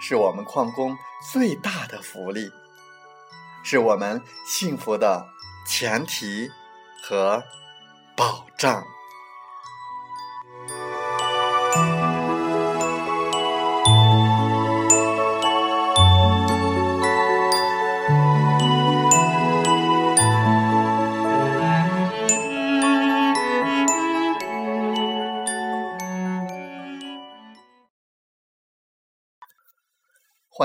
[0.00, 0.96] 是我们矿工
[1.32, 2.50] 最大的福利。
[3.68, 5.26] 是我们幸福的
[5.66, 6.48] 前提
[7.02, 7.42] 和
[8.14, 8.84] 保障。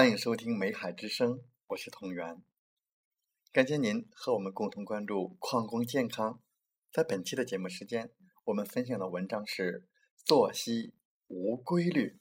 [0.02, 1.34] 欢迎收听《美海之声》，
[1.68, 2.42] 我是同源。
[3.54, 6.42] 感谢您和我们共同关注矿工健康。
[6.92, 8.10] 在本期的节目时间，
[8.46, 9.88] 我们分享的文章是
[10.26, 10.96] 作息
[11.28, 12.18] 无规律。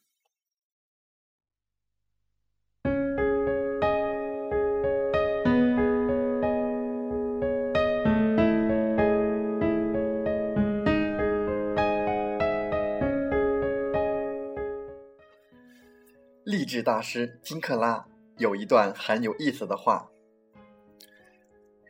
[16.71, 18.07] 励志大师金克拉
[18.39, 20.09] 有一段很有意思的话。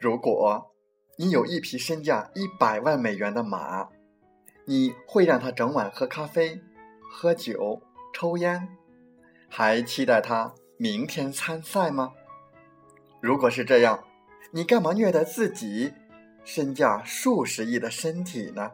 [0.01, 0.75] 如果
[1.19, 3.91] 你有一匹身价一百万美元的马，
[4.65, 6.63] 你会让它整晚喝咖啡、
[7.13, 7.83] 喝酒、
[8.15, 8.75] 抽烟，
[9.51, 12.15] 还期待它明天参赛吗？
[13.21, 14.03] 如果是这样，
[14.51, 15.93] 你干嘛虐待自己
[16.43, 18.71] 身价数十亿的身体呢？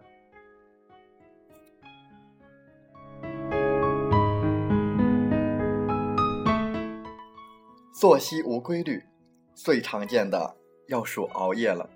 [7.99, 9.07] 作息无规律，
[9.55, 10.55] 最常见的。
[10.89, 11.89] 要数熬夜了。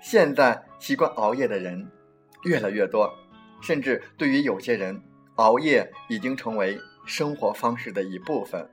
[0.00, 1.90] 现在习惯熬夜的人
[2.44, 3.12] 越来越多，
[3.60, 5.02] 甚至对于有些人，
[5.34, 8.70] 熬夜已经成为生活方式的一部分。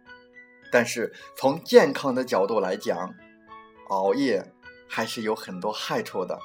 [0.72, 3.16] 但是从健康的角度来讲，
[3.88, 4.54] 熬夜
[4.88, 6.40] 还是有很多害处的。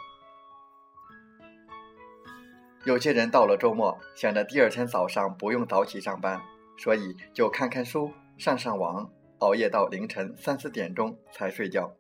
[2.86, 6.41] 有些人到了周末，想着第二天早上不用早起上班，
[6.78, 9.08] 所以就看看书、上上网，
[9.46, 11.96] 熬夜到凌晨三四点钟才睡觉。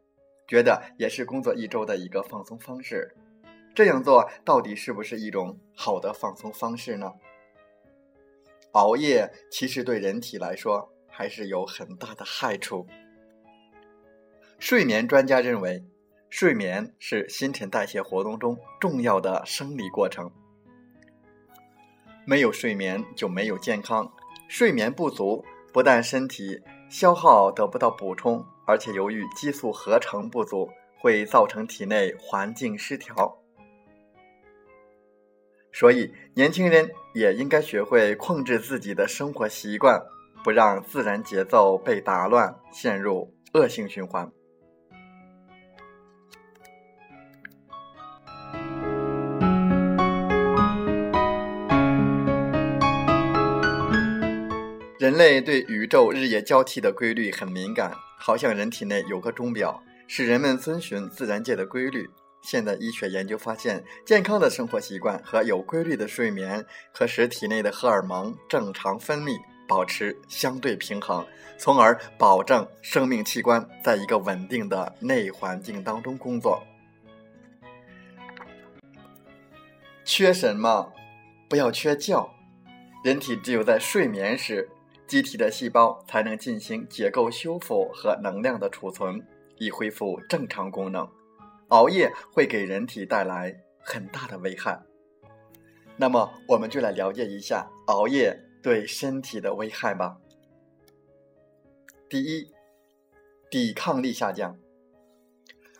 [0.48, 3.14] 觉得也是工作一周的一个放松方式，
[3.72, 7.12] 这样做到底是不是一种好的放松方式呢？
[8.72, 12.84] 熬夜其实对人体来说还是有很大的害处。
[14.58, 15.84] 睡眠专家认为，
[16.30, 20.30] 睡眠是新陈代谢活动中重要的生理过程，
[22.24, 24.12] 没有睡眠就没有健康，
[24.48, 28.44] 睡眠不足不但身体消耗得不到补充。
[28.66, 33.38] 而且由于激素合成不足，会造成体内环境失调，
[35.72, 40.02] 所以年轻人也应该学会控制自己的生活习惯，
[40.42, 44.32] 不让自然节奏被打乱，陷入恶性循环。
[54.98, 57.92] 人类对宇宙日夜交替的规律很敏感。
[58.18, 59.78] 好像人体内有个钟表，
[60.08, 62.08] 使人们遵循自然界的规律。
[62.40, 66.64] 现代医学研究发现，健康的生活习惯和有规律的睡眠，
[66.94, 69.36] 可使体内的荷尔蒙正常分泌，
[69.68, 71.26] 保持相对平衡，
[71.58, 76.62] 从而保证生命器官在一个稳定的内环境当中工作。
[80.06, 80.90] 缺什么？
[81.50, 82.30] 不要缺觉。
[83.04, 84.66] 人体只有在睡眠时。
[85.06, 89.24] 机体的细胞才能进行结构修复和能量的储存，
[89.56, 91.08] 以恢复正常功能。
[91.68, 94.82] 熬夜会给人体带来很大的危害。
[95.96, 100.18] 那么，我们就来了解一下熬夜对身体的危害吧。
[102.08, 102.52] 第一，
[103.50, 104.56] 抵抗力下降。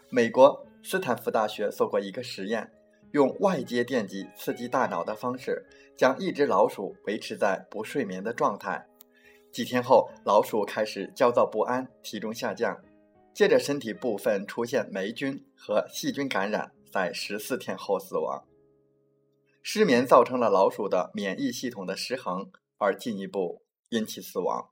[0.08, 2.72] 美国斯坦福大学做过一个实验，
[3.10, 8.86] 用外接电极刺激大脑的方式，将一只老鼠维持在不睡眠的状态。
[9.56, 12.78] 几天后，老鼠开始焦躁不安，体重下降。
[13.32, 18.44] 接着身体部分出现霉菌和细菌感染，在十四天后死亡。
[19.62, 24.68] 失眠造成了老鼠的免疫系统的失衡，而进一步引起死亡。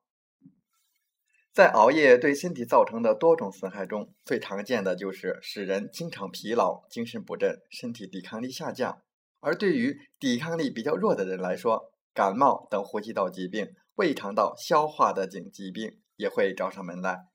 [1.51, 9.01] 在熬夜对身体造成的多种损害中，最常见的就是使人经常疲劳、精神不振、身体抵抗力下降。
[9.41, 17.27] 而对于抵抗力比较弱的人来说，感冒等呼吸道疾病、胃肠道消化的紧疾病也会找上门来。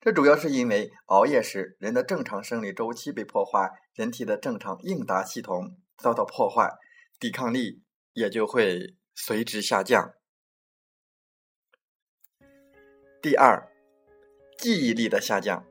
[0.00, 6.70] 这主要是因为熬夜时，人的正常生理周期被破坏，人体的正常应答系统遭到破坏，
[7.18, 7.82] 抵抗力
[8.14, 10.14] 也就会随之下降。
[13.20, 13.70] 第二，
[14.56, 15.66] 记忆力的下降。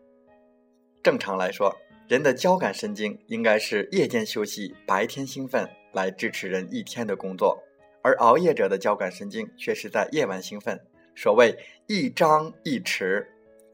[1.01, 1.75] 正常来说，
[2.07, 7.63] 人的交感神经应该是夜间休息，白天兴奋，来支持人一天的工作，
[8.01, 10.79] 而熬夜者的交感神经却是在夜晚兴奋。
[11.15, 11.57] 所谓
[11.87, 13.25] 一张一弛。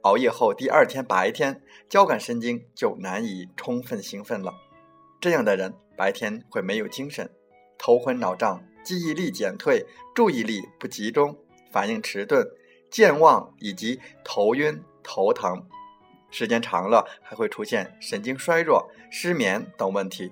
[0.02, 4.54] 熬夜后，第二天白天交感神经就难以充分兴奋了。
[5.20, 7.30] 这样的人白天会没有精神，
[7.78, 9.84] 头昏脑胀，记忆力减退，
[10.14, 11.36] 注意力不集中，
[11.72, 12.46] 反应迟钝，
[12.92, 15.68] 健忘以及头晕头疼。
[16.30, 20.32] 时间长了，还会出现神经衰弱、失眠等问题。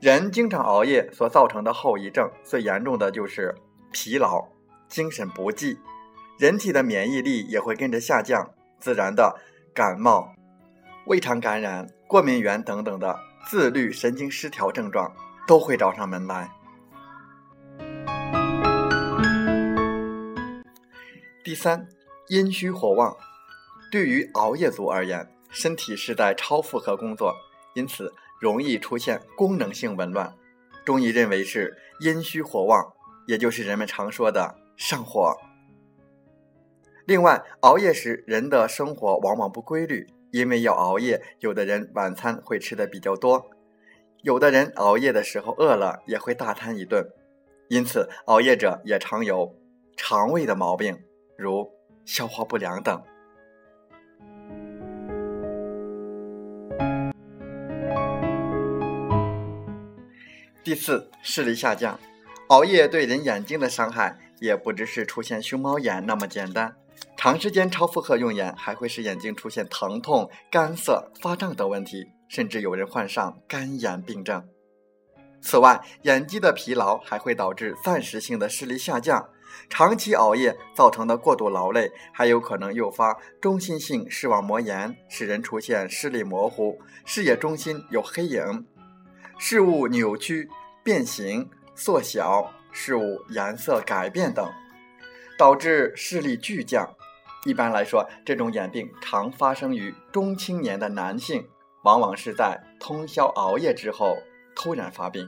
[0.00, 3.54] 人经常熬夜所造成的后遗症，最严重的就是
[3.92, 4.42] 疲劳、
[4.88, 5.78] 精神不济。
[6.38, 9.38] 人体的免疫力也会跟着下降，自然的
[9.74, 10.32] 感冒、
[11.04, 15.14] 胃肠感染、过敏源等等的自律神经失调症状
[15.46, 16.50] 都会找上门来。
[21.44, 21.86] 第三，
[22.28, 23.14] 阴虚火旺，
[23.92, 27.36] 对于熬夜族而言，身体是在超负荷工作，
[27.74, 30.34] 因此容易出现功能性紊乱。
[30.84, 32.92] 中医认为是阴虚火旺，
[33.26, 35.36] 也就是人们常说的上火。
[37.06, 43.50] 另外，熬夜时人的生活往往不规律，因为要熬夜，有的人晚餐会吃的比较多，
[44.22, 47.06] 有的人熬夜的时候饿了也会大餐一顿，
[47.68, 49.54] 因此熬夜者也常有
[49.96, 51.02] 肠胃的毛病，
[51.36, 51.70] 如
[52.04, 53.02] 消化不良等。
[60.70, 61.98] 第四，视力下降，
[62.46, 66.72] 熬夜对人眼睛的伤害也不只是出现熊猫眼那么简单。
[67.16, 74.48] 长时间超负荷用眼，还会使眼睛出现疼痛、干涩、发胀等问题，甚至有人患上干眼病症。
[75.42, 79.28] 此外，眼肌的疲劳还会导致暂时性的视力下降。
[79.68, 88.64] 长期熬夜造成的过度劳累，还有可能诱发中心性视网膜炎，使人出现视力模糊、视野中心有黑影、
[89.42, 90.50] 事物扭曲、
[90.84, 94.46] 变形、缩小、事物颜色改变等，
[95.38, 96.86] 导致视力巨降。
[97.46, 101.48] 一般来说，这种眼病常发生于中青年的男性，
[101.84, 104.18] 往往是在通宵熬夜之后
[104.54, 105.26] 突然发病。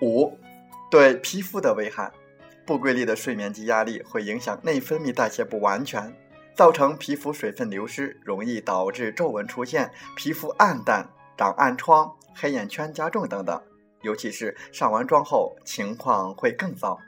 [0.00, 0.38] 五，
[0.92, 2.12] 对皮肤的危害，
[2.64, 6.14] 不规律的睡眠及压力会影响内分泌代谢不完全，
[6.58, 13.62] 造成皮肤水分流失，容易导致皱纹出现、皮肤暗淡、长暗疮、黑眼圈加重等等。
[14.02, 16.98] 尤其是上完妆后，情况会更糟。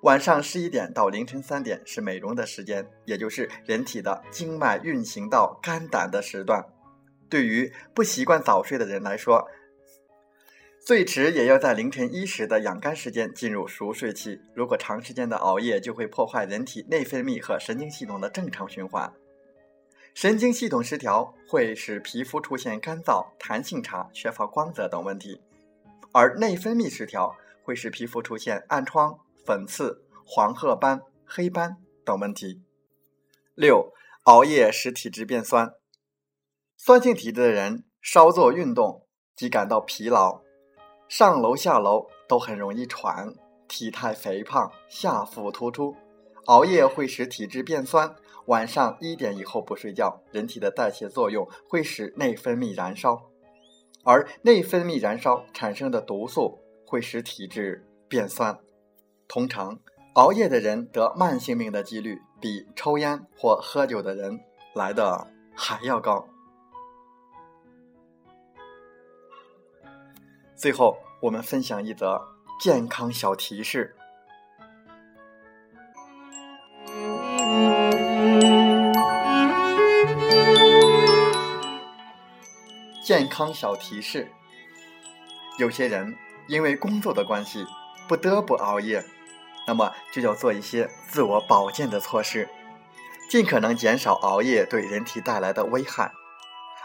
[0.00, 6.64] 晚上十一点到凌晨三点是美容的时间，也就是人体的经脉运行到肝胆的时段。
[7.28, 9.46] 对于不习惯早睡的人来说，
[10.88, 14.40] 最迟也要在凌晨一时的养肝时间进入熟睡期。
[14.54, 19.12] 如果长时间的熬夜，就会破坏人体内分泌和神经系统的正常循环。
[20.14, 25.42] 神经系统失调会使皮肤出现干燥、弹性差、缺乏光泽等问题，
[26.12, 32.62] 而内分泌失调会使皮肤出现暗疮、粉刺、黄褐斑、黑斑等问题。
[33.54, 33.92] 六、
[34.22, 35.70] 熬夜使体质变酸，
[36.78, 40.40] 酸性体质的人稍做运动即感到疲劳，
[41.08, 43.34] 上楼下楼都很容易喘，
[43.66, 45.96] 体态肥胖，下腹突出。
[46.44, 48.14] 熬夜会使体质变酸。
[48.46, 53.22] 晚上一点以后不睡觉，人体的代谢作用会使内分泌燃烧，
[54.04, 58.58] 而内分泌燃烧产生的毒素会使体质变酸。
[59.26, 59.78] 通常
[60.14, 64.40] 熬夜的人得慢性病的几率比抽烟或喝酒的人
[64.74, 66.26] 来的还要高。
[70.58, 72.20] 最后，我们分享一则
[72.60, 73.94] 健康小提示。
[83.04, 84.32] 健康小提示：
[85.60, 86.16] 有些人
[86.48, 87.64] 因为工作的关系
[88.08, 89.04] 不得不熬夜，
[89.64, 92.48] 那么就要做一些自我保健的措施，
[93.30, 96.10] 尽可能减少熬夜对人体带来的危害。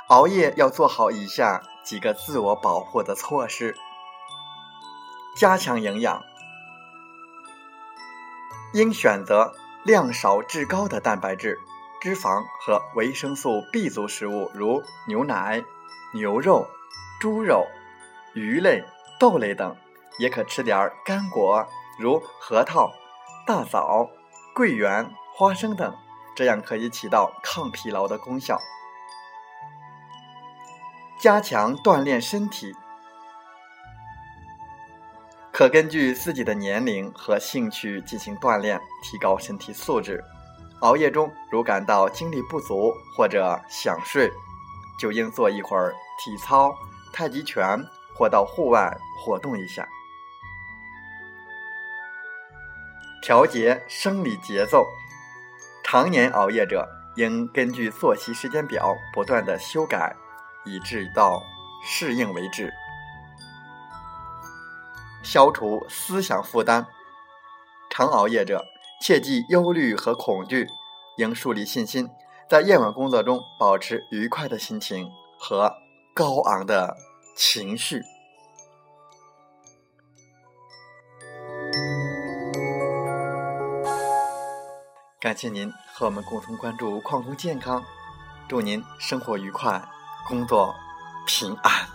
[0.10, 3.75] 熬夜要做好以下几个自我保护的措施：
[5.36, 6.24] 加强营养，
[8.74, 11.60] 应选择量少质高的蛋白质、
[12.02, 15.63] 脂肪和维生素 B 族食物，如牛奶、
[16.13, 16.68] 牛肉、
[17.20, 17.68] 猪肉、
[18.34, 18.86] 鱼类、
[19.20, 19.75] 豆类等，
[20.20, 21.68] 也可吃点干果，
[22.00, 22.92] 如核桃、
[23.46, 24.10] 大枣、
[24.56, 25.94] 桂圆、花生等，
[26.36, 28.58] 这样可以起到抗疲劳的功效。
[31.24, 32.75] 加强锻炼身体，
[35.53, 40.22] 可根据自己的年龄和兴趣进行锻炼，提高身体素质。
[40.82, 44.30] 熬夜中如感到精力不足或者想睡，
[45.00, 46.75] 就应做一会儿体操、
[47.13, 47.82] 太极拳，
[48.13, 49.88] 或到户外活动一下。
[53.22, 54.86] 调节生理节奏，
[55.86, 60.13] 常年熬夜者应根据作息时间表不断的修改。
[60.65, 61.43] 以至到
[61.86, 62.74] 适应为止，
[65.24, 66.86] 消除思想负担。
[67.89, 68.63] 常熬夜者
[69.01, 70.67] 切忌忧虑和恐惧，
[71.17, 72.10] 应树立信心，
[72.50, 75.72] 在夜晚工作中保持愉快的心情和
[76.13, 76.96] 高昂的
[77.38, 78.01] 情绪。
[85.20, 87.82] 感谢您和我们共同关注矿工健康，
[88.50, 89.82] 祝您生活愉快。
[90.25, 90.74] 工作
[91.25, 91.93] 平安。